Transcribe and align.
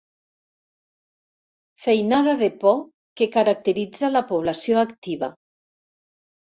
Feinada 1.83 2.33
de 2.41 2.49
por 2.63 2.81
que 3.21 3.31
caracteritza 3.37 4.13
la 4.19 4.27
població 4.35 4.85
activa. 4.89 5.35